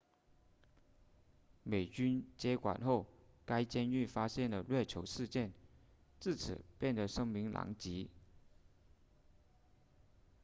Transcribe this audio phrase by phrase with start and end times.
[1.61, 3.05] 美军接管后
[3.45, 5.53] 该监狱发现了虐囚事件
[6.19, 8.07] 自此变得声名狼藉